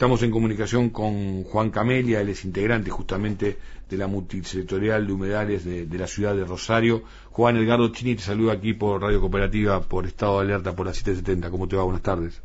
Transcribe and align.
Estamos 0.00 0.22
en 0.22 0.30
comunicación 0.30 0.88
con 0.88 1.44
Juan 1.44 1.68
Camelia, 1.68 2.22
él 2.22 2.30
es 2.30 2.46
integrante 2.46 2.88
justamente 2.88 3.58
de 3.86 3.98
la 3.98 4.06
multisectorial 4.06 5.06
de 5.06 5.12
humedales 5.12 5.66
de, 5.66 5.98
la 5.98 6.06
ciudad 6.06 6.34
de 6.34 6.46
Rosario. 6.46 7.02
Juan 7.32 7.58
Edgardo 7.58 7.92
Chini 7.92 8.14
te 8.14 8.22
saluda 8.22 8.54
aquí 8.54 8.72
por 8.72 9.02
Radio 9.02 9.20
Cooperativa, 9.20 9.78
por 9.82 10.06
Estado 10.06 10.38
de 10.38 10.46
Alerta, 10.46 10.74
por 10.74 10.86
la 10.86 10.94
770. 10.94 11.50
¿Cómo 11.50 11.68
te 11.68 11.76
va? 11.76 11.82
Buenas 11.82 12.00
tardes. 12.00 12.40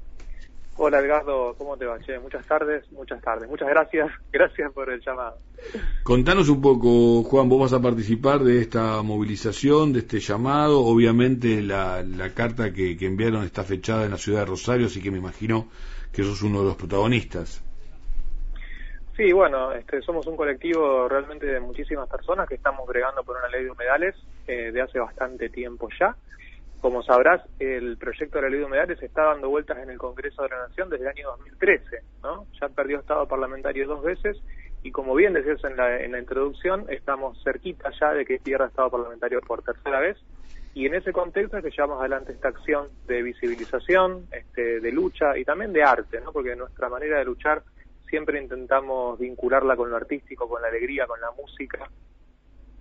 Hola 0.75 0.99
Edgardo, 0.99 1.55
¿cómo 1.57 1.77
te 1.77 1.85
va? 1.85 1.97
muchas 2.21 2.45
tardes, 2.45 2.91
muchas 2.91 3.21
tardes. 3.21 3.47
Muchas 3.47 3.69
gracias, 3.69 4.11
gracias 4.33 4.73
por 4.73 4.91
el 4.91 4.99
llamado. 4.99 5.37
Contanos 6.03 6.49
un 6.49 6.61
poco, 6.61 7.23
Juan, 7.23 7.47
vos 7.47 7.61
vas 7.61 7.71
a 7.71 7.81
participar 7.81 8.43
de 8.43 8.59
esta 8.59 9.01
movilización, 9.01 9.93
de 9.93 9.99
este 9.99 10.19
llamado. 10.19 10.81
Obviamente 10.81 11.61
la, 11.61 12.03
carta 12.35 12.73
que, 12.73 12.97
enviaron 12.99 13.45
está 13.45 13.63
fechada 13.63 14.03
en 14.03 14.11
la 14.11 14.17
ciudad 14.17 14.39
de 14.39 14.47
Rosario, 14.47 14.87
así 14.87 15.01
que 15.01 15.09
me 15.09 15.19
imagino 15.19 15.69
que 16.15 16.23
sos 16.23 16.41
uno 16.41 16.61
de 16.61 16.67
los 16.67 16.75
protagonistas. 16.75 17.61
Sí, 19.17 19.31
bueno, 19.31 19.71
este, 19.71 20.01
somos 20.01 20.27
un 20.27 20.35
colectivo 20.35 21.07
realmente 21.07 21.45
de 21.45 21.59
muchísimas 21.59 22.09
personas 22.09 22.47
que 22.47 22.55
estamos 22.55 22.87
bregando 22.87 23.23
por 23.23 23.37
una 23.37 23.47
ley 23.47 23.63
de 23.63 23.71
humedales 23.71 24.15
eh, 24.47 24.71
de 24.71 24.81
hace 24.81 24.99
bastante 24.99 25.49
tiempo 25.49 25.87
ya. 25.99 26.15
Como 26.81 27.01
sabrás, 27.01 27.41
el 27.59 27.97
proyecto 27.97 28.37
de 28.37 28.41
la 28.43 28.49
ley 28.49 28.59
de 28.59 28.65
humedales 28.65 29.01
está 29.01 29.23
dando 29.23 29.49
vueltas 29.49 29.77
en 29.79 29.89
el 29.89 29.97
Congreso 29.97 30.43
de 30.43 30.49
la 30.49 30.67
Nación 30.67 30.89
desde 30.89 31.05
el 31.05 31.11
año 31.11 31.27
2013, 31.31 32.01
¿no? 32.23 32.45
Ya 32.61 32.69
perdió 32.69 32.99
estado 32.99 33.27
parlamentario 33.27 33.87
dos 33.87 34.03
veces 34.03 34.37
y 34.83 34.91
como 34.91 35.15
bien 35.15 35.33
decías 35.33 35.63
en 35.63 35.77
la, 35.77 35.99
en 35.99 36.11
la 36.11 36.19
introducción, 36.19 36.85
estamos 36.89 37.41
cerquita 37.43 37.89
ya 37.99 38.11
de 38.11 38.25
que 38.25 38.37
pierda 38.37 38.67
estado 38.67 38.91
parlamentario 38.91 39.41
por 39.41 39.63
tercera 39.63 39.99
vez 39.99 40.17
y 40.75 40.85
en 40.85 40.93
ese 40.93 41.13
contexto 41.13 41.57
es 41.57 41.63
que 41.63 41.71
llevamos 41.71 42.01
adelante 42.01 42.33
esta 42.33 42.49
acción 42.49 42.89
de 43.07 43.23
visibilización, 43.23 44.27
este, 44.29 44.81
de 44.81 44.91
lucha 44.91 45.37
y 45.37 45.45
también 45.45 45.71
de 45.71 45.83
arte, 45.83 46.19
¿no? 46.19 46.33
Porque 46.33 46.53
nuestra 46.53 46.89
manera 46.89 47.17
de 47.17 47.23
luchar 47.23 47.63
siempre 48.09 48.41
intentamos 48.41 49.17
vincularla 49.17 49.77
con 49.77 49.89
lo 49.89 49.95
artístico, 49.95 50.49
con 50.49 50.61
la 50.61 50.67
alegría, 50.67 51.07
con 51.07 51.21
la 51.21 51.31
música. 51.31 51.89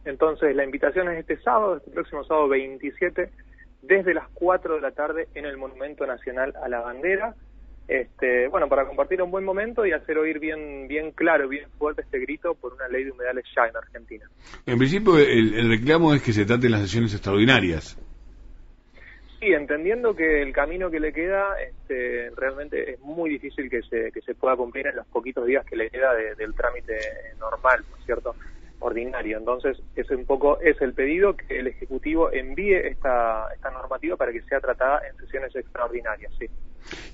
Entonces, 0.05 0.57
la 0.57 0.65
invitación 0.65 1.09
es 1.09 1.21
este 1.21 1.41
sábado, 1.41 1.77
este 1.77 1.93
próximo 1.93 2.25
sábado 2.25 2.49
27, 2.49 3.31
desde 3.83 4.13
las 4.13 4.29
4 4.35 4.75
de 4.75 4.81
la 4.81 4.91
tarde 4.91 5.29
en 5.37 5.45
el 5.45 5.57
Monumento 5.57 6.05
Nacional 6.05 6.53
a 6.61 6.69
la 6.69 6.81
Bandera. 6.81 7.37
Este, 7.87 8.49
bueno, 8.49 8.67
para 8.69 8.87
compartir 8.87 9.21
un 9.21 9.31
buen 9.31 9.45
momento 9.45 9.85
y 9.85 9.93
hacer 9.93 10.17
oír 10.17 10.39
bien, 10.39 10.89
bien 10.89 11.13
claro, 11.13 11.49
bien 11.49 11.69
fuerte 11.79 12.01
este 12.03 12.19
grito 12.19 12.55
por 12.55 12.73
una 12.73 12.89
ley 12.89 13.05
de 13.05 13.11
humedales 13.11 13.45
ya 13.55 13.67
en 13.67 13.77
Argentina. 13.77 14.25
En 14.65 14.79
principio, 14.79 15.19
el, 15.19 15.69
reclamo 15.69 16.15
es 16.15 16.23
que 16.23 16.33
se 16.33 16.47
traten 16.47 16.71
las 16.71 16.83
sesiones 16.83 17.13
extraordinarias. 17.13 17.99
Sí, 19.39 19.53
entendiendo 19.53 20.17
que 20.17 20.41
el 20.41 20.55
camino 20.55 20.91
que 20.91 20.99
le 20.99 21.13
queda 21.13 21.57
este, 21.61 22.31
realmente 22.35 22.93
es 22.93 23.01
muy 23.01 23.29
difícil 23.29 23.69
que 23.69 23.83
se, 23.83 24.11
que 24.11 24.23
se 24.23 24.35
pueda 24.35 24.57
cumplir 24.57 24.87
en 24.87 24.97
los 24.97 25.07
poquitos 25.09 25.45
días 25.45 25.67
que 25.67 25.77
le 25.77 25.91
queda 25.91 26.15
del 26.15 26.55
trámite 26.55 26.99
normal, 27.39 27.85
¿no 27.91 27.99
es 27.99 28.05
cierto? 28.07 28.35
ordinario. 28.81 29.39
Entonces, 29.39 29.81
ese 29.97 30.15
un 30.15 30.27
poco 30.27 30.61
es 30.61 30.81
el 30.83 30.93
pedido 30.93 31.37
que 31.37 31.59
el 31.59 31.69
Ejecutivo 31.69 32.31
envíe 32.31 32.75
esta, 32.75 33.49
esta 33.55 33.71
normativa 33.71 34.17
para 34.17 34.33
que 34.33 34.43
sea 34.43 34.61
tratada 34.61 35.01
en 35.09 35.17
sesiones 35.17 35.55
extraordinarias, 35.57 36.33
sí. 36.39 36.47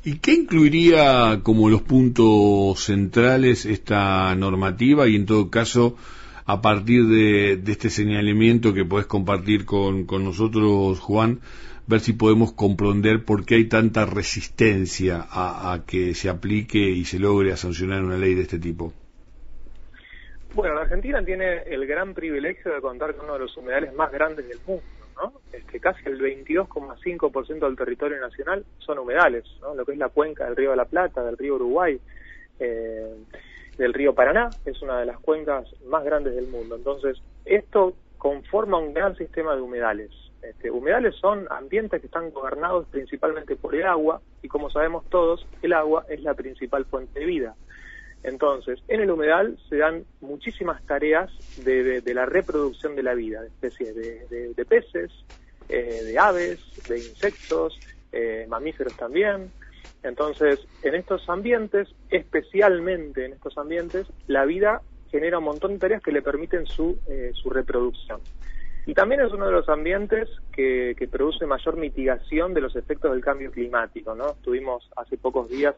¿Y 0.05 0.19
qué 0.19 0.33
incluiría 0.33 1.41
como 1.43 1.69
los 1.69 1.83
puntos 1.83 2.81
centrales 2.81 3.67
esta 3.67 4.35
normativa 4.35 5.09
y 5.09 5.17
en 5.17 5.27
todo 5.27 5.51
caso 5.51 5.97
a 6.47 6.61
partir 6.63 7.07
de, 7.07 7.53
este 7.71 7.91
señalamiento 7.91 8.75
que 8.75 8.85
puedes 8.85 9.07
compartir 9.07 9.65
con, 9.65 10.05
con 10.05 10.25
nosotros, 10.25 10.99
Juan, 10.99 11.41
ver 11.87 12.01
si 12.01 12.13
podemos 12.13 12.53
comprender 12.53 13.25
por 13.25 13.45
qué 13.45 13.57
hay 13.57 13.69
tanta 13.69 14.07
resistencia 14.07 15.25
a, 15.31 15.73
a 15.73 15.85
que 15.85 16.15
se 16.15 16.29
aplique 16.29 16.79
y 16.79 17.05
se 17.05 17.19
logre 17.19 17.57
sancionar 17.57 18.03
una 18.03 18.17
ley 18.17 18.35
de 18.35 18.43
este 18.43 18.59
tipo? 18.59 18.93
Bueno, 20.55 20.75
la 20.75 20.83
Argentina 20.83 21.25
tiene 21.25 21.63
el 21.67 21.87
gran 21.87 22.15
privilegio 22.15 22.75
de 22.75 22.81
contar 22.81 23.15
con 23.15 23.27
uno 23.27 23.35
de 23.35 23.41
los 23.41 23.57
humedales 23.57 23.95
más 23.95 24.11
grandes 24.11 24.49
del 24.49 24.59
mundo, 24.67 24.83
¿no? 25.21 25.33
Este, 25.53 25.81
casi 25.81 26.01
el 26.07 26.21
22,5% 26.21 27.61
del 27.61 27.77
territorio 27.77 28.21
nacional 28.21 28.65
son 28.79 28.99
humedales, 28.99 29.45
¿no? 29.61 29.75
Lo 29.75 29.85
que 29.85 29.93
es 29.93 29.99
la 29.99 30.09
cuenca 30.09 30.45
del 30.45 30.57
río 30.57 30.71
de 30.71 30.77
la 30.77 30.85
Plata, 30.85 31.23
del 31.23 31.37
río 31.37 31.57
Uruguay, 31.57 32.01
eh, 32.59 33.15
del 33.77 33.95
río 33.95 34.15
Paraná, 34.15 34.51
es 34.65 34.81
una 34.83 35.01
de 35.01 35.07
las 35.07 35.19
cuencas 35.21 35.67
más 35.87 36.05
grandes 36.05 36.35
del 36.35 36.49
mundo. 36.49 36.77
Entonces, 36.77 37.21
esto 37.45 37.95
conforma 38.19 38.79
un 38.79 38.93
gran 38.93 39.17
sistema 39.17 39.55
de 39.55 39.63
humedales. 39.63 40.11
Este, 40.43 40.71
humedales 40.71 41.15
son 41.17 41.47
ambientes 41.51 42.01
que 42.01 42.07
están 42.07 42.31
gobernados 42.31 42.87
principalmente 42.89 43.57
por 43.57 43.75
el 43.75 43.85
agua 43.85 44.21
y 44.43 44.49
como 44.49 44.71
sabemos 44.71 45.05
todos, 45.11 45.47
el 45.63 45.73
agua 45.75 46.07
es 46.09 46.23
la 46.23 46.35
principal 46.35 46.85
fuente 46.87 47.21
de 47.21 47.27
vida. 47.27 47.55
Entonces, 48.23 48.81
en 48.89 49.01
el 49.01 49.11
humedal 49.11 49.59
se 49.69 49.77
dan 49.77 50.05
muchísimas 50.21 50.85
tareas 50.85 51.31
de, 51.65 52.03
la 52.15 52.27
reproducción 52.27 52.95
de 52.95 53.03
la 53.03 53.15
vida, 53.15 53.41
de 53.41 53.49
especies 53.49 53.95
de, 53.95 54.65
peces, 54.69 55.11
eh, 55.69 56.03
de 56.05 56.19
aves, 56.19 56.61
de 56.89 56.99
insectos, 56.99 57.79
eh, 58.13 58.47
mamíferos 58.49 58.95
también. 58.97 59.51
Entonces, 60.03 60.61
en 60.83 60.95
estos 60.95 61.29
ambientes, 61.29 61.89
especialmente 62.11 63.25
en 63.25 63.33
estos 63.33 63.57
ambientes, 63.57 64.07
la 64.27 64.45
vida 64.45 64.83
genera 65.11 65.39
un 65.39 65.45
montón 65.45 65.73
de 65.73 65.79
tareas 65.79 66.03
que 66.03 66.13
le 66.13 66.23
permiten 66.23 66.67
su, 66.67 66.99
eh, 67.07 67.33
su 67.35 67.51
reproducción. 67.51 68.21
Y 68.87 68.95
también 68.95 69.21
es 69.21 69.33
uno 69.33 69.47
de 69.47 69.53
los 69.53 69.69
ambientes 69.69 70.29
que, 70.53 70.95
que, 70.97 71.07
produce 71.07 71.47
mayor 71.47 71.77
mitigación 71.77 72.55
de 72.55 72.61
los 72.61 72.75
efectos 72.77 73.13
del 73.13 73.23
cambio 73.23 73.51
climático, 73.51 74.15
¿no? 74.15 74.35
Tuvimos 74.43 74.89
hace 74.97 75.17
pocos 75.19 75.49
días 75.49 75.77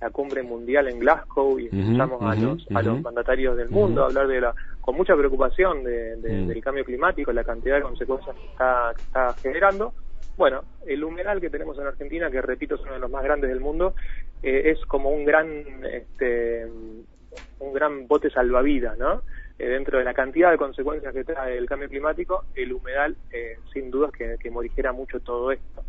la 0.00 0.10
cumbre 0.10 0.42
mundial 0.42 0.88
en 0.88 0.98
Glasgow 0.98 1.58
y 1.58 1.66
escuchamos 1.66 2.20
a 2.22 2.34
los 2.34 2.66
a 2.74 2.82
los 2.82 3.00
mandatarios 3.00 3.56
del 3.56 3.70
mundo 3.70 4.04
hablar 4.04 4.26
de 4.26 4.40
la 4.40 4.54
con 4.80 4.96
mucha 4.96 5.16
preocupación 5.16 5.82
de, 5.82 6.16
del 6.16 6.62
cambio 6.62 6.84
climático, 6.84 7.32
la 7.32 7.44
cantidad 7.44 7.76
de 7.76 7.82
consecuencias 7.82 8.36
que 8.36 8.46
está, 8.46 8.92
que 8.94 9.02
está 9.02 9.32
generando. 9.34 9.94
Bueno, 10.36 10.62
el 10.86 11.02
humedal 11.04 11.40
que 11.40 11.48
tenemos 11.48 11.78
en 11.78 11.86
Argentina, 11.86 12.30
que 12.30 12.42
repito 12.42 12.74
es 12.74 12.82
uno 12.82 12.94
de 12.94 12.98
los 12.98 13.10
más 13.10 13.22
grandes 13.22 13.48
del 13.48 13.60
mundo, 13.60 13.94
eh, 14.42 14.72
es 14.72 14.84
como 14.86 15.10
un 15.10 15.24
gran 15.24 15.46
este 15.90 16.66
un 17.60 17.72
gran 17.72 18.06
bote 18.06 18.30
salvavidas, 18.30 18.98
¿no? 18.98 19.22
Eh, 19.58 19.68
dentro 19.68 19.98
de 19.98 20.04
la 20.04 20.14
cantidad 20.14 20.50
de 20.50 20.58
consecuencias 20.58 21.14
que 21.14 21.24
trae 21.24 21.56
el 21.56 21.66
cambio 21.66 21.88
climático, 21.88 22.44
el 22.54 22.72
humedal, 22.72 23.16
eh, 23.30 23.58
sin 23.72 23.90
dudas, 23.90 24.10
que, 24.10 24.36
que 24.40 24.50
morigera 24.50 24.92
mucho 24.92 25.20
todo 25.20 25.52
esto. 25.52 25.84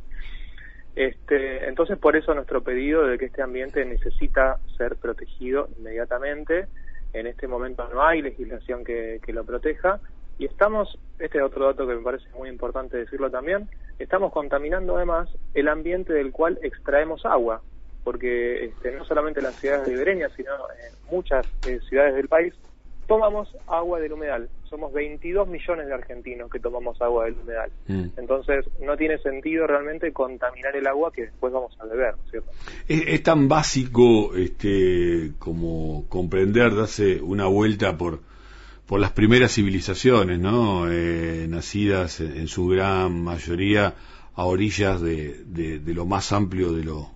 Este, 0.96 1.68
entonces, 1.68 1.98
por 1.98 2.16
eso 2.16 2.34
nuestro 2.34 2.64
pedido 2.64 3.06
de 3.06 3.18
que 3.18 3.26
este 3.26 3.42
ambiente 3.42 3.84
necesita 3.84 4.59
ser 4.78 4.96
protegido 4.96 5.68
inmediatamente. 5.78 6.68
En 7.14 7.28
este 7.28 7.48
momento 7.48 7.88
no 7.94 8.06
hay 8.06 8.22
legislación 8.22 8.84
que, 8.84 9.20
lo 9.28 9.44
proteja 9.44 10.00
y 10.38 10.46
estamos, 10.46 10.97
este 11.20 11.38
es 11.38 11.44
otro 11.44 11.66
dato 11.66 11.88
que 11.88 11.96
me 11.96 12.02
parece 12.02 12.28
muy 12.38 12.50
importante 12.50 12.97
decirlo 12.97 13.32
también, 13.32 13.70
estamos 14.00 14.34
contaminando 14.34 14.97
además 14.97 15.30
el 15.53 15.70
ambiente 15.70 16.12
del 16.12 16.32
cual 16.32 16.59
extraemos 16.62 17.26
agua, 17.26 17.62
porque 18.03 18.66
este, 18.66 18.92
no 18.92 19.06
solamente 19.06 19.42
las 19.42 19.56
ciudades 19.56 19.88
ribereñas, 19.88 20.34
sino 20.36 20.52
en 20.72 21.09
muchas 21.09 21.47
eh, 21.68 21.80
ciudades 21.88 22.16
del 22.16 22.28
país 22.28 22.53
tomamos 23.07 23.47
agua 23.67 23.99
del 23.99 24.13
humedal. 24.13 24.49
Somos 24.69 24.91
22 24.93 25.47
millones 25.47 25.88
de 25.88 25.93
argentinos 25.93 26.49
que 26.49 26.59
tomamos 26.59 27.01
agua 27.01 27.25
del 27.25 27.35
humedal. 27.35 27.71
Mm. 27.88 28.05
Entonces, 28.17 28.66
no 28.81 28.97
tiene 28.97 29.17
sentido 29.19 29.67
realmente 29.67 30.11
contaminar 30.11 30.75
el 30.75 30.88
agua 30.88 31.11
que 31.11 31.23
después 31.23 31.53
vamos 31.53 31.75
a 31.79 31.85
beber, 31.85 32.16
¿cierto? 32.29 32.51
Es, 32.88 33.23
tan 33.23 33.47
básico 33.47 34.35
este, 34.35 35.31
como 35.39 36.05
comprender, 36.09 36.75
darse 36.75 37.21
una 37.21 37.47
vuelta 37.47 37.97
por, 37.97 38.19
por 38.85 38.99
las 38.99 39.11
primeras 39.11 39.53
civilizaciones, 39.53 40.39
¿no? 40.39 40.91
Eh, 40.91 41.47
nacidas 41.49 42.19
en, 42.19 42.47
su 42.47 42.67
gran 42.67 43.23
mayoría 43.23 43.93
a 44.35 44.45
orillas 44.45 45.01
de, 45.01 45.45
de 45.45 45.93
lo 45.93 46.05
más 46.05 46.33
amplio 46.33 46.73
de 46.73 46.83
lo 46.83 47.15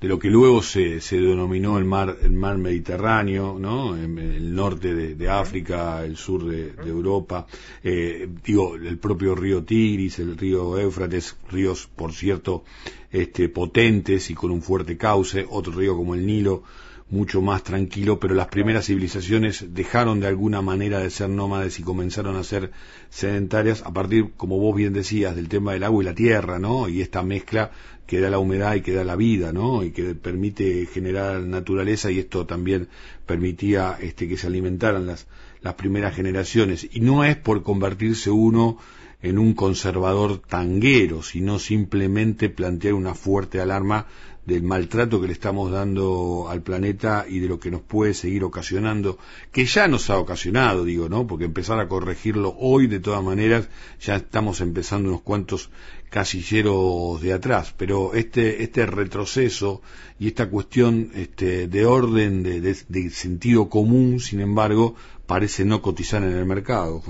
de 0.00 0.08
lo 0.08 0.18
que 0.18 0.30
luego 0.30 0.62
se, 0.62 1.00
se 1.00 1.20
denominó 1.20 1.76
el 1.76 1.84
mar, 1.84 2.16
el 2.22 2.32
mar 2.32 2.56
Mediterráneo, 2.56 3.58
¿no? 3.58 3.96
el 3.96 4.54
norte 4.54 4.94
de, 4.94 5.28
África, 5.28 6.04
el 6.04 6.16
sur 6.16 6.44
de, 6.44 6.72
Europa, 6.86 7.46
eh, 7.84 8.26
digo, 8.42 8.76
el 8.76 8.96
propio 8.98 9.34
río 9.34 9.62
Tigris, 9.62 10.18
el 10.18 10.38
río 10.38 10.78
Éufrates, 10.78 11.36
ríos, 11.50 11.88
por 11.94 12.12
cierto, 12.12 12.64
este, 13.12 13.48
potentes 13.50 14.30
y 14.30 14.34
con 14.34 14.50
un 14.50 14.62
fuerte 14.62 14.96
cauce, 14.96 15.46
otro 15.48 15.72
río 15.72 15.94
como 15.96 16.14
el 16.14 16.24
Nilo, 16.24 16.62
mucho 17.10 17.42
más 17.42 17.64
tranquilo, 17.64 18.20
pero 18.20 18.34
las 18.34 18.46
primeras 18.46 18.86
civilizaciones 18.86 19.66
dejaron 19.74 20.20
de 20.20 20.28
alguna 20.28 20.62
manera 20.62 21.00
de 21.00 21.10
ser 21.10 21.28
nómades 21.28 21.78
y 21.80 21.82
comenzaron 21.82 22.36
a 22.36 22.44
ser 22.44 22.70
sedentarias 23.08 23.82
a 23.84 23.92
partir, 23.92 24.30
como 24.36 24.58
vos 24.58 24.76
bien 24.76 24.92
decías, 24.92 25.34
del 25.34 25.48
tema 25.48 25.72
del 25.72 25.84
agua 25.84 26.02
y 26.02 26.06
la 26.06 26.14
tierra, 26.14 26.58
¿no? 26.58 26.88
Y 26.88 27.00
esta 27.00 27.22
mezcla 27.22 27.72
que 28.06 28.20
da 28.20 28.30
la 28.30 28.38
humedad 28.38 28.74
y 28.74 28.80
que 28.80 28.92
da 28.92 29.04
la 29.04 29.16
vida, 29.16 29.52
¿no? 29.52 29.82
Y 29.84 29.90
que 29.90 30.14
permite 30.14 30.86
generar 30.86 31.40
naturaleza 31.42 32.10
y 32.10 32.20
esto 32.20 32.46
también 32.46 32.88
permitía 33.26 33.98
este, 34.00 34.28
que 34.28 34.36
se 34.36 34.46
alimentaran 34.46 35.06
las, 35.06 35.26
las 35.62 35.74
primeras 35.74 36.14
generaciones. 36.14 36.88
Y 36.92 37.00
no 37.00 37.24
es 37.24 37.36
por 37.36 37.62
convertirse 37.62 38.30
uno 38.30 38.78
en 39.22 39.38
un 39.38 39.54
conservador 39.54 40.38
tanguero, 40.38 41.22
sino 41.22 41.58
simplemente 41.58 42.48
plantear 42.48 42.94
una 42.94 43.14
fuerte 43.14 43.60
alarma 43.60 44.06
del 44.46 44.62
maltrato 44.62 45.20
que 45.20 45.26
le 45.26 45.32
estamos 45.32 45.70
dando 45.70 46.48
al 46.48 46.62
planeta 46.62 47.26
y 47.28 47.40
de 47.40 47.48
lo 47.48 47.60
que 47.60 47.70
nos 47.70 47.82
puede 47.82 48.14
seguir 48.14 48.42
ocasionando, 48.42 49.18
que 49.52 49.66
ya 49.66 49.86
nos 49.86 50.08
ha 50.10 50.18
ocasionado, 50.18 50.84
digo, 50.84 51.08
¿no? 51.08 51.26
Porque 51.26 51.44
empezar 51.44 51.78
a 51.78 51.88
corregirlo 51.88 52.54
hoy, 52.58 52.86
de 52.86 53.00
todas 53.00 53.22
maneras, 53.22 53.68
ya 54.00 54.16
estamos 54.16 54.60
empezando 54.60 55.10
unos 55.10 55.22
cuantos 55.22 55.70
casilleros 56.08 57.20
de 57.20 57.32
atrás, 57.32 57.74
pero 57.76 58.14
este, 58.14 58.62
este 58.62 58.86
retroceso 58.86 59.82
y 60.18 60.28
esta 60.28 60.48
cuestión 60.48 61.10
este, 61.14 61.68
de 61.68 61.84
orden, 61.84 62.42
de, 62.42 62.60
de 62.60 63.10
sentido 63.10 63.68
común, 63.68 64.18
sin 64.18 64.40
embargo, 64.40 64.96
parece 65.26 65.64
no 65.64 65.82
cotizar 65.82 66.22
en 66.22 66.32
el 66.32 66.46
mercado. 66.46 67.02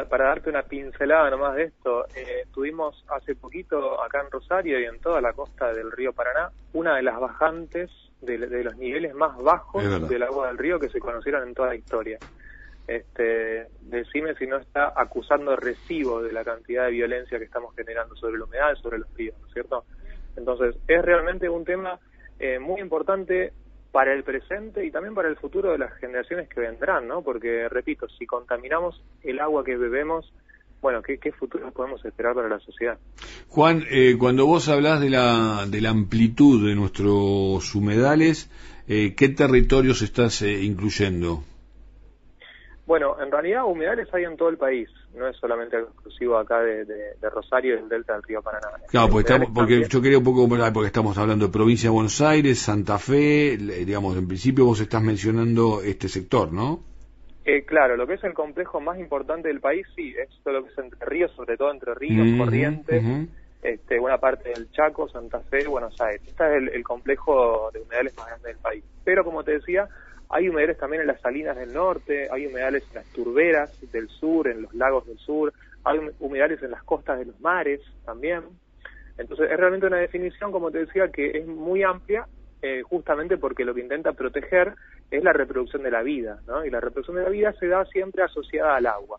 Para, 0.00 0.08
para 0.08 0.24
darte 0.26 0.50
una 0.50 0.62
pincelada 0.62 1.30
nomás 1.30 1.56
de 1.56 1.64
esto, 1.64 2.06
eh, 2.14 2.46
tuvimos 2.52 3.04
hace 3.08 3.34
poquito 3.34 4.02
acá 4.02 4.20
en 4.20 4.30
Rosario 4.30 4.80
y 4.80 4.84
en 4.84 5.00
toda 5.00 5.20
la 5.20 5.32
costa 5.32 5.72
del 5.72 5.90
río 5.90 6.12
Paraná 6.12 6.50
una 6.72 6.96
de 6.96 7.02
las 7.02 7.18
bajantes 7.18 7.90
de, 8.20 8.38
los 8.38 8.76
niveles 8.76 9.14
más 9.14 9.36
bajos 9.38 10.08
del 10.08 10.22
agua 10.22 10.48
del 10.48 10.58
río 10.58 10.78
que 10.78 10.90
se 10.90 11.00
conocieron 11.00 11.48
en 11.48 11.54
toda 11.54 11.68
la 11.68 11.74
historia. 11.76 12.18
Este, 12.86 13.68
decime 13.82 14.34
si 14.34 14.46
no 14.46 14.56
está 14.56 14.92
acusando 14.94 15.56
recibo 15.56 16.22
de 16.22 16.32
la 16.32 16.44
cantidad 16.44 16.86
de 16.86 16.90
violencia 16.90 17.38
que 17.38 17.44
estamos 17.44 17.74
generando 17.74 18.14
sobre 18.16 18.38
la 18.38 18.44
humedad 18.44 18.74
y 18.76 18.82
sobre 18.82 18.98
los 18.98 19.14
ríos, 19.14 19.36
¿no 19.40 19.46
es 19.46 19.52
cierto? 19.52 19.84
Entonces, 20.36 20.76
es 20.86 21.02
realmente 21.02 21.48
un 21.48 21.64
tema 21.64 21.98
eh, 22.38 22.58
muy 22.58 22.80
importante 22.80 23.52
para 23.92 24.12
el 24.12 24.22
presente 24.22 24.84
y 24.84 24.90
también 24.90 25.14
para 25.14 25.28
el 25.28 25.36
futuro 25.36 25.72
de 25.72 25.78
las 25.78 25.92
generaciones 25.94 26.48
que 26.48 26.60
vendrán, 26.60 27.08
¿no? 27.08 27.22
Porque, 27.22 27.68
repito, 27.68 28.08
si 28.08 28.26
contaminamos 28.26 29.02
el 29.22 29.40
agua 29.40 29.64
que 29.64 29.76
bebemos, 29.76 30.32
bueno, 30.80 31.02
¿qué, 31.02 31.18
qué 31.18 31.32
futuro 31.32 31.70
podemos 31.72 32.04
esperar 32.04 32.34
para 32.34 32.48
la 32.48 32.60
sociedad? 32.60 32.98
Juan, 33.48 33.84
eh, 33.90 34.16
cuando 34.18 34.46
vos 34.46 34.68
hablas 34.68 35.00
de 35.00 35.10
la, 35.10 35.66
de 35.68 35.80
la 35.80 35.90
amplitud 35.90 36.66
de 36.66 36.74
nuestros 36.74 37.74
humedales, 37.74 38.50
eh, 38.88 39.14
¿qué 39.16 39.28
territorios 39.28 40.02
estás 40.02 40.40
eh, 40.42 40.62
incluyendo? 40.62 41.42
Bueno, 42.86 43.20
en 43.20 43.30
realidad 43.30 43.64
humedales 43.64 44.08
hay 44.12 44.24
en 44.24 44.36
todo 44.36 44.48
el 44.48 44.56
país, 44.56 44.88
no 45.14 45.28
es 45.28 45.36
solamente 45.36 45.78
exclusivo 45.78 46.38
acá 46.38 46.60
de, 46.60 46.84
Rosario 47.30 47.74
y 47.74 47.76
del 47.78 47.88
delta 47.88 48.14
del 48.14 48.22
río 48.22 48.42
Paraná. 48.42 48.68
Claro, 48.88 49.08
porque, 49.10 49.34
porque 49.52 49.84
yo 49.88 50.00
quería 50.00 50.18
un 50.18 50.24
poco, 50.24 50.48
porque 50.48 50.86
estamos 50.86 51.16
hablando 51.18 51.46
de 51.46 51.52
provincia 51.52 51.88
de 51.88 51.94
Buenos 51.94 52.20
Aires, 52.20 52.58
Santa 52.58 52.98
Fe, 52.98 53.56
digamos, 53.56 54.16
en 54.16 54.26
principio 54.26 54.64
vos 54.64 54.80
estás 54.80 55.02
mencionando 55.02 55.82
este 55.82 56.08
sector, 56.08 56.52
¿no? 56.52 56.84
Eh, 57.44 57.64
claro, 57.64 57.96
lo 57.96 58.06
que 58.06 58.14
es 58.14 58.24
el 58.24 58.34
complejo 58.34 58.80
más 58.80 58.98
importante 58.98 59.48
del 59.48 59.60
país, 59.60 59.86
sí, 59.96 60.14
es 60.16 60.28
todo 60.44 60.54
lo 60.54 60.64
que 60.64 60.72
es 60.72 60.78
Entre 60.78 61.06
Ríos, 61.06 61.32
sobre 61.32 61.56
todo 61.56 61.72
Entre 61.72 61.94
Ríos, 61.94 62.38
Corrientes, 62.38 63.02
este, 63.62 63.98
buena 63.98 64.18
parte 64.18 64.50
del 64.50 64.70
Chaco, 64.70 65.08
Santa 65.08 65.40
Fe, 65.40 65.66
Buenos 65.66 65.98
Aires. 66.00 66.22
Este 66.26 66.44
es 66.44 66.74
el 66.74 66.84
complejo 66.84 67.70
de 67.72 67.80
humedales 67.80 68.16
más 68.16 68.26
grande 68.26 68.48
del 68.48 68.58
país. 68.58 68.84
Pero 69.04 69.24
como 69.24 69.42
te 69.42 69.52
decía, 69.52 69.88
hay 70.30 70.48
humedales 70.48 70.78
también 70.78 71.02
en 71.02 71.08
las 71.08 71.20
salinas 71.20 71.56
del 71.56 71.72
norte, 71.72 72.28
hay 72.30 72.46
humedales 72.46 72.84
en 72.90 72.94
las 72.94 73.06
turberas 73.06 73.92
del 73.92 74.08
sur, 74.08 74.46
en 74.46 74.62
los 74.62 74.72
lagos 74.74 75.04
del 75.06 75.18
sur, 75.18 75.52
hay 75.84 75.98
humedales 76.20 76.62
en 76.62 76.70
las 76.70 76.84
costas 76.84 77.18
de 77.18 77.26
los 77.26 77.40
mares 77.40 77.80
también. 78.04 78.44
Entonces 79.18 79.50
es 79.50 79.56
realmente 79.56 79.88
una 79.88 79.96
definición, 79.96 80.52
como 80.52 80.70
te 80.70 80.78
decía, 80.78 81.08
que 81.08 81.36
es 81.36 81.46
muy 81.46 81.82
amplia, 81.82 82.26
eh, 82.62 82.82
justamente 82.82 83.38
porque 83.38 83.64
lo 83.64 83.74
que 83.74 83.80
intenta 83.80 84.12
proteger 84.12 84.74
es 85.10 85.24
la 85.24 85.32
reproducción 85.32 85.82
de 85.82 85.90
la 85.90 86.02
vida, 86.02 86.38
¿no? 86.46 86.64
Y 86.64 86.70
la 86.70 86.80
reproducción 86.80 87.16
de 87.16 87.24
la 87.24 87.30
vida 87.30 87.52
se 87.54 87.66
da 87.66 87.84
siempre 87.86 88.22
asociada 88.22 88.76
al 88.76 88.86
agua. 88.86 89.18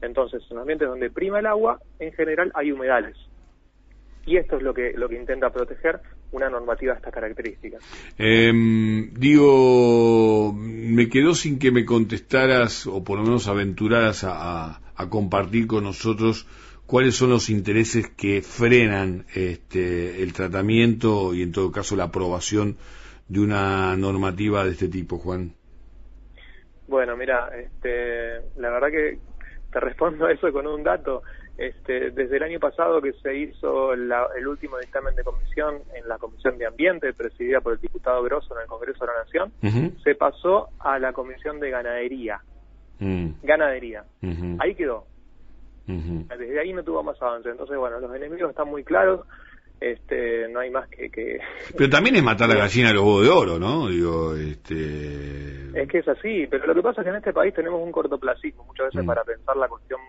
Entonces, 0.00 0.42
en 0.50 0.58
ambientes 0.58 0.88
donde 0.88 1.10
prima 1.10 1.40
el 1.40 1.46
agua, 1.46 1.80
en 1.98 2.12
general 2.12 2.50
hay 2.54 2.72
humedales. 2.72 3.16
Y 4.24 4.38
esto 4.38 4.56
es 4.56 4.62
lo 4.62 4.72
que, 4.72 4.92
lo 4.94 5.08
que 5.08 5.16
intenta 5.16 5.50
proteger 5.50 6.00
una 6.32 6.50
normativa 6.50 6.92
de 6.92 6.98
estas 6.98 7.12
características. 7.12 7.82
Em, 8.18 9.12
digo, 9.14 10.52
me 10.54 11.08
quedó 11.08 11.34
sin 11.34 11.58
que 11.58 11.70
me 11.70 11.84
contestaras 11.84 12.86
o 12.86 13.02
por 13.04 13.18
lo 13.18 13.24
menos 13.24 13.48
aventuraras 13.48 14.24
a, 14.24 14.80
compartir 15.10 15.66
con 15.66 15.84
nosotros 15.84 16.46
cuáles 16.86 17.14
son 17.14 17.28
los 17.28 17.50
intereses 17.50 18.08
que 18.08 18.40
frenan 18.40 19.26
este, 19.34 20.22
el 20.22 20.32
tratamiento 20.32 21.34
y 21.34 21.42
en 21.42 21.52
todo 21.52 21.70
caso 21.70 21.96
la 21.96 22.04
aprobación 22.04 22.78
de 23.28 23.40
una 23.40 23.94
normativa 23.96 24.64
de 24.64 24.70
este 24.70 24.88
tipo, 24.88 25.18
Juan. 25.18 25.52
Bueno, 26.88 27.16
mira, 27.16 27.50
este, 27.58 28.40
la 28.56 28.70
verdad 28.70 28.88
que 28.88 29.18
te 29.72 29.80
respondo 29.80 30.26
a 30.26 30.32
eso 30.32 30.52
con 30.52 30.66
un 30.66 30.82
dato. 30.82 31.22
Este, 31.58 32.10
desde 32.10 32.36
el 32.36 32.42
año 32.42 32.60
pasado 32.60 33.00
que 33.00 33.14
se 33.14 33.34
hizo 33.34 33.94
el 33.94 34.46
último 34.46 34.78
dictamen 34.78 35.14
de 35.14 35.24
comisión 35.24 35.76
en 35.94 36.06
la 36.06 36.18
Comisión 36.18 36.58
de 36.58 36.66
Ambiente, 36.66 37.14
presidida 37.14 37.62
por 37.62 37.72
el 37.72 37.80
diputado 37.80 38.22
Grosso 38.22 38.54
en 38.54 38.62
el 38.62 38.68
Congreso 38.68 39.06
de 39.06 39.12
la 39.12 39.24
Nación, 39.24 39.96
se 40.04 40.14
pasó 40.14 40.68
a 40.78 40.98
la 40.98 41.12
Comisión 41.12 41.58
de 41.58 41.70
Ganadería. 41.70 42.40
Mm. 42.98 43.28
Ganadería. 43.42 44.04
Ahí 44.58 44.74
quedó. 44.74 45.06
Desde 45.86 46.60
ahí 46.60 46.72
no 46.72 46.82
tuvo 46.82 47.02
más 47.02 47.20
avance. 47.22 47.48
Entonces, 47.48 47.78
bueno, 47.78 48.00
los 48.00 48.14
enemigos 48.14 48.50
están 48.50 48.68
muy 48.68 48.84
claros 48.84 49.20
este 49.80 50.48
no 50.48 50.60
hay 50.60 50.70
más 50.70 50.88
que, 50.88 51.10
que... 51.10 51.38
pero 51.76 51.90
también 51.90 52.16
es 52.16 52.22
matar 52.22 52.48
la 52.48 52.56
gallina 52.56 52.90
a 52.90 52.94
los 52.94 53.04
huevos 53.04 53.22
de 53.24 53.30
oro 53.30 53.58
no 53.58 53.88
digo 53.88 54.34
este 54.34 55.82
es 55.82 55.88
que 55.88 55.98
es 55.98 56.08
así 56.08 56.46
pero 56.46 56.66
lo 56.66 56.74
que 56.74 56.82
pasa 56.82 57.02
es 57.02 57.04
que 57.04 57.10
en 57.10 57.16
este 57.16 57.32
país 57.34 57.52
tenemos 57.52 57.82
un 57.82 57.92
cortoplacismo 57.92 58.64
muchas 58.64 58.86
veces 58.86 59.04
mm. 59.04 59.06
para 59.06 59.22
pensar 59.24 59.56
la 59.56 59.68
cuestión 59.68 60.00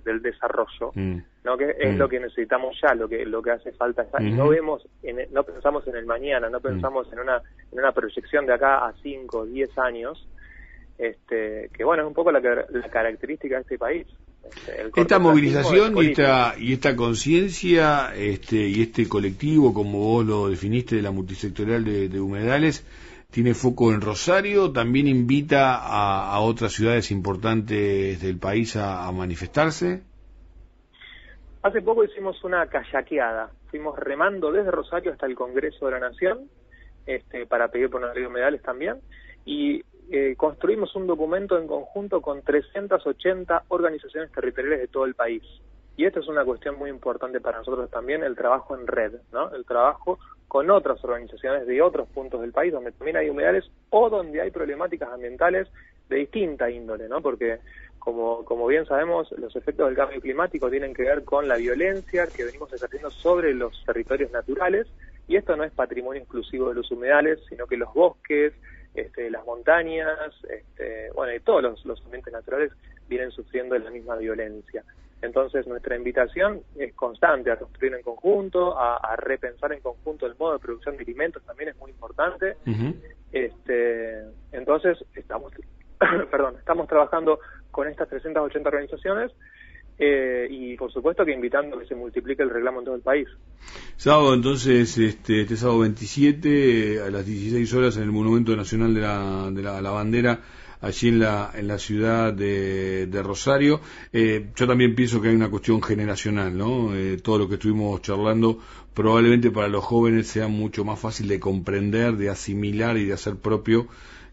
este, 0.00 0.10
del 0.10 0.22
desarrollo 0.22 0.92
mm. 0.94 1.16
no 1.44 1.56
que 1.56 1.76
es 1.78 1.94
mm. 1.94 1.98
lo 1.98 2.08
que 2.08 2.20
necesitamos 2.20 2.76
ya 2.82 2.94
lo 2.94 3.08
que 3.08 3.24
lo 3.24 3.42
que 3.42 3.50
hace 3.52 3.72
falta 3.72 4.06
y 4.20 4.32
no 4.32 4.48
vemos 4.48 4.86
no 5.30 5.42
pensamos 5.44 5.86
en 5.86 5.96
el 5.96 6.06
mañana 6.06 6.48
no 6.48 6.60
pensamos 6.60 7.12
en 7.12 7.20
una 7.20 7.42
en 7.72 7.78
una 7.78 7.92
proyección 7.92 8.46
de 8.46 8.54
acá 8.54 8.86
a 8.86 8.92
5 9.02 9.46
10 9.46 9.78
años 9.78 10.28
este 10.98 11.70
que 11.72 11.84
bueno 11.84 12.02
es 12.02 12.08
un 12.08 12.14
poco 12.14 12.30
la, 12.30 12.40
la 12.40 12.88
característica 12.90 13.56
de 13.56 13.62
este 13.62 13.78
país. 13.78 14.06
Esta 14.96 15.18
movilización 15.18 15.96
y 15.98 16.08
esta, 16.08 16.54
y 16.58 16.72
esta 16.72 16.96
conciencia 16.96 18.12
este, 18.16 18.56
y 18.56 18.82
este 18.82 19.08
colectivo, 19.08 19.72
como 19.72 19.98
vos 19.98 20.26
lo 20.26 20.48
definiste, 20.48 20.96
de 20.96 21.02
la 21.02 21.10
multisectorial 21.10 21.84
de, 21.84 22.20
humedales, 22.20 22.84
tiene 23.30 23.54
foco 23.54 23.92
en 23.92 24.00
Rosario, 24.00 24.72
también 24.72 25.06
invita 25.06 25.76
a, 25.76 26.40
otras 26.40 26.72
ciudades 26.72 27.10
importantes 27.10 28.20
del 28.20 28.38
país 28.38 28.76
a, 28.76 29.10
manifestarse. 29.12 30.02
Hace 31.62 31.82
poco 31.82 32.04
hicimos 32.04 32.42
una 32.42 32.66
kayakeada, 32.66 33.50
fuimos 33.70 33.98
remando 33.98 34.50
desde 34.50 34.70
Rosario 34.70 35.12
hasta 35.12 35.26
el 35.26 35.34
Congreso 35.34 35.86
de 35.86 35.92
la 35.92 36.00
Nación 36.00 36.48
este, 37.06 37.46
para 37.46 37.68
pedir 37.68 37.90
por 37.90 38.12
de 38.12 38.26
humedales 38.26 38.62
también, 38.62 38.96
y 39.44 39.82
eh, 40.10 40.34
construimos 40.36 40.94
un 40.96 41.06
documento 41.06 41.58
en 41.58 41.66
conjunto 41.66 42.20
con 42.20 42.42
380 42.42 43.64
organizaciones 43.68 44.32
territoriales 44.32 44.80
de 44.80 44.88
todo 44.88 45.04
el 45.04 45.14
país. 45.14 45.42
Y 45.96 46.06
esto 46.06 46.20
es 46.20 46.28
una 46.28 46.44
cuestión 46.44 46.78
muy 46.78 46.90
importante 46.90 47.40
para 47.40 47.58
nosotros 47.58 47.90
también, 47.90 48.22
el 48.22 48.36
trabajo 48.36 48.76
en 48.76 48.86
red, 48.86 49.12
¿no? 49.32 49.50
El 49.54 49.64
trabajo 49.64 50.18
con 50.48 50.70
otras 50.70 51.02
organizaciones 51.04 51.66
de 51.66 51.80
otros 51.82 52.08
puntos 52.08 52.40
del 52.40 52.52
país 52.52 52.72
donde 52.72 52.92
también 52.92 53.16
hay 53.16 53.28
humedales 53.28 53.70
o 53.90 54.08
donde 54.08 54.40
hay 54.40 54.50
problemáticas 54.50 55.10
ambientales 55.10 55.68
de 56.08 56.16
distinta 56.16 56.70
índole, 56.70 57.08
¿no? 57.08 57.20
Porque 57.20 57.60
como, 57.98 58.44
como 58.44 58.66
bien 58.66 58.86
sabemos, 58.86 59.30
los 59.32 59.54
efectos 59.54 59.86
del 59.86 59.96
cambio 59.96 60.20
climático 60.20 60.70
tienen 60.70 60.94
que 60.94 61.02
ver 61.02 61.22
con 61.22 61.46
la 61.46 61.56
violencia 61.56 62.26
que 62.26 62.44
venimos 62.44 62.72
ejerciendo 62.72 63.10
sobre 63.10 63.54
los 63.54 63.84
territorios 63.84 64.32
naturales 64.32 64.88
y 65.28 65.36
esto 65.36 65.54
no 65.54 65.62
es 65.62 65.70
patrimonio 65.70 66.22
exclusivo 66.22 66.70
de 66.70 66.74
los 66.74 66.90
humedales, 66.90 67.38
sino 67.48 67.66
que 67.68 67.76
los 67.76 67.94
bosques, 67.94 68.52
este, 68.94 69.30
las 69.30 69.46
montañas, 69.46 70.32
este, 70.48 71.10
bueno, 71.12 71.32
y 71.32 71.38
todos 71.38 71.84
los, 71.84 72.04
ambientes 72.04 72.32
naturales 72.32 72.72
vienen 73.08 73.30
sufriendo 73.30 73.78
la 73.78 73.90
misma 73.90 74.16
violencia. 74.16 74.82
Entonces 75.22 75.66
nuestra 75.66 75.96
invitación 75.96 76.62
es 76.76 76.94
constante 76.94 77.50
a 77.50 77.56
construir 77.56 77.94
en 77.94 78.02
conjunto, 78.02 78.78
a, 78.78 79.16
repensar 79.16 79.72
en 79.72 79.80
conjunto 79.80 80.26
el 80.26 80.34
modo 80.36 80.54
de 80.54 80.58
producción 80.60 80.96
de 80.96 81.02
alimentos 81.02 81.42
también 81.44 81.70
es 81.70 81.76
muy 81.76 81.90
importante. 81.90 82.56
este, 83.32 84.22
entonces 84.52 84.98
estamos, 85.14 85.52
perdón, 86.30 86.56
estamos 86.58 86.88
trabajando 86.88 87.38
con 87.70 87.88
estas 87.88 88.08
380 88.08 88.68
organizaciones 88.68 89.32
eh, 90.02 90.48
y 90.50 90.76
por 90.76 90.90
supuesto 90.90 91.26
que 91.26 91.32
invitando 91.32 91.76
a 91.76 91.80
que 91.80 91.86
se 91.86 91.94
multiplique 91.94 92.42
el 92.42 92.48
reclamo 92.48 92.78
en 92.78 92.84
todo 92.86 92.94
el 92.94 93.02
país. 93.02 93.28
Sábado 93.96 94.32
entonces, 94.32 94.96
este, 94.96 95.42
este 95.42 95.56
sábado 95.56 95.80
27 95.80 97.02
a 97.02 97.10
las 97.10 97.26
16 97.26 97.74
horas 97.74 97.98
en 97.98 98.04
el 98.04 98.10
Monumento 98.10 98.56
Nacional 98.56 98.94
de 98.94 99.00
la, 99.02 99.50
de 99.50 99.62
la, 99.62 99.90
Bandera, 99.90 100.40
allí 100.80 101.08
en 101.08 101.20
la, 101.20 101.52
en 101.54 101.68
la 101.68 101.78
ciudad 101.78 102.32
de, 102.32 103.06
de 103.06 103.22
Rosario. 103.22 103.80
Eh, 104.12 104.50
yo 104.56 104.66
también 104.66 104.94
pienso 104.94 105.20
que 105.20 105.28
hay 105.28 105.34
una 105.34 105.50
cuestión 105.50 105.82
generacional, 105.82 106.56
¿no? 106.56 106.94
Eh, 106.94 107.18
todo 107.18 107.38
lo 107.38 107.48
que 107.48 107.54
estuvimos 107.54 108.00
charlando 108.02 108.58
probablemente 108.94 109.50
para 109.50 109.68
los 109.68 109.84
jóvenes 109.84 110.26
sea 110.26 110.48
mucho 110.48 110.84
más 110.84 110.98
fácil 110.98 111.28
de 111.28 111.38
comprender, 111.38 112.16
de 112.16 112.30
asimilar 112.30 112.96
y 112.96 113.04
de 113.04 113.12
hacer 113.12 113.36
propio 113.36 113.88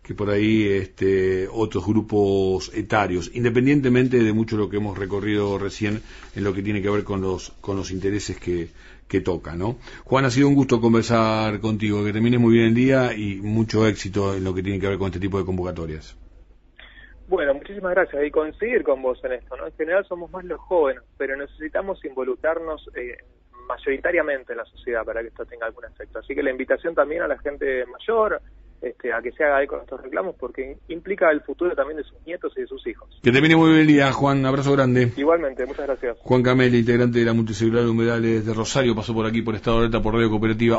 que 0.08 0.16
por 0.16 0.30
ahí 0.30 0.63
este, 0.63 1.50
otros 1.51 1.86
grupos 1.86 2.72
etarios, 2.74 3.30
independientemente 3.34 4.24
de 4.24 4.32
mucho 4.32 4.56
lo 4.56 4.70
que 4.70 4.77
hemos 4.77 4.98
recorrido 4.98 5.60
recién 5.60 6.01
en 6.34 6.46
lo 6.46 6.54
que 6.54 6.63
tiene 6.63 6.82
que 6.82 6.89
ver 6.89 7.04
con 7.04 7.20
los, 7.20 7.51
con 7.60 7.75
los 7.75 7.92
intereses 7.92 8.38
que, 8.38 8.70
que 9.10 9.20
toca, 9.20 9.58
¿no? 9.58 9.77
Juan, 10.06 10.24
ha 10.24 10.32
sido 10.32 10.48
un 10.48 10.56
gusto 10.56 10.80
conversar 10.80 11.60
contigo, 11.60 12.06
que 12.06 12.13
termine 12.13 12.38
muy 12.38 12.54
bien 12.54 12.68
el 12.68 12.74
día 12.74 13.13
y 13.13 13.42
mucho 13.42 13.86
éxito 13.86 14.34
en 14.34 14.46
lo 14.46 14.54
que 14.54 14.63
tiene 14.63 14.80
que 14.80 14.88
ver 14.88 14.98
con 14.98 15.08
este 15.08 15.20
tipo 15.20 15.39
de 15.39 15.46
convocatorias. 15.46 16.16
Bueno, 17.28 17.54
muchísimas 17.54 17.92
gracias 17.92 18.26
y 18.26 18.32
coincidir 18.32 18.84
con 18.84 19.02
vos 19.02 19.20
en 19.24 19.34
esto, 19.34 19.58
¿no? 19.58 19.68
En 19.68 19.74
general 19.74 20.06
somos 20.08 20.32
más 20.32 20.46
los 20.46 20.60
jóvenes, 20.62 21.04
pero 21.18 21.36
necesitamos 21.36 22.04
involucrarnos 22.06 22.90
eh, 22.96 23.18
mayoritariamente 23.68 24.54
en 24.54 24.58
la 24.60 24.66
sociedad 24.66 25.04
para 25.04 25.22
que 25.22 25.28
esto 25.28 25.46
tenga 25.46 25.66
algún 25.66 25.86
efecto. 25.86 26.20
Así 26.20 26.34
que 26.34 26.42
la 26.42 26.52
invitación 26.52 26.96
también 26.96 27.22
a 27.24 27.28
la 27.28 27.38
gente 27.38 27.86
mayor, 27.86 28.42
este, 28.82 29.12
a 29.12 29.22
que 29.22 29.32
se 29.32 29.44
haga 29.44 29.64
eco 29.64 29.76
de 29.76 29.82
estos 29.84 30.02
reclamos 30.02 30.36
porque 30.40 30.78
implica 30.88 31.30
el 31.32 31.42
futuro 31.42 31.76
también 31.76 31.98
de 31.98 32.04
sus 32.04 32.22
nietos 32.26 32.54
y 32.56 32.62
de 32.62 32.68
sus 32.68 32.86
hijos. 32.88 33.10
Que 33.22 33.32
termine 33.32 33.56
muy 33.56 33.70
bien 33.70 33.82
el 33.82 33.88
día, 33.88 34.12
Juan. 34.12 34.46
Abrazo 34.46 34.72
grande. 34.74 35.12
Igualmente, 35.18 35.66
muchas 35.66 35.88
gracias. 35.88 36.18
Juan 36.20 36.44
Camel, 36.44 36.74
integrante 36.76 37.20
de 37.20 37.26
la 37.26 37.34
Multicelular 37.34 37.84
de 37.84 37.90
Humedales 37.90 38.46
de 38.46 38.54
Rosario, 38.54 38.96
pasó 38.96 39.14
por 39.14 39.26
aquí 39.26 39.42
por 39.42 39.56
Estado 39.56 39.78
de 39.78 39.82
Alerta 39.88 40.02
por 40.02 40.14
Radio 40.14 40.30
Cooperativa. 40.30 40.76